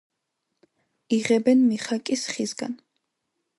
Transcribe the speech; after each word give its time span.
იღებენ 1.17 1.63
მიხაკის 1.73 2.27
ხისგან. 2.33 2.77